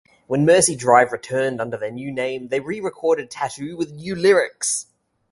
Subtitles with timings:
[0.25, 4.87] When Mercy Drive returned under their new name, they rerecorded Tattoo with new lyrics.